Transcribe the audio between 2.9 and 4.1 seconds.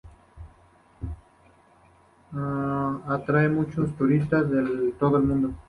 Atrae a muchos